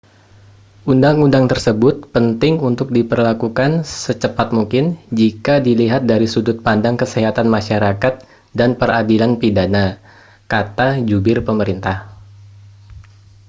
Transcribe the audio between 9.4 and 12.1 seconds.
pidana, kata jubir pemerintah.